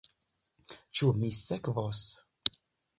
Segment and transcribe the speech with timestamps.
[1.01, 2.05] Ĉu mi sekvos?